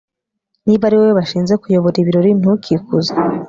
[0.65, 3.11] niba ari wowe bashinze kuyobora ibirori, ntukikuze